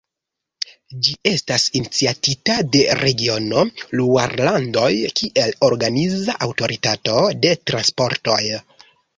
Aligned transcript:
Ĝi 1.07 1.11
estas 1.31 1.65
iniciatita 1.79 2.55
de 2.75 2.81
regiono 3.01 3.65
Luarlandoj 4.01 4.89
kiel 5.21 5.55
organiza 5.71 6.39
aŭtoritato 6.47 7.23
de 7.47 7.57
transportoj. 7.73 8.43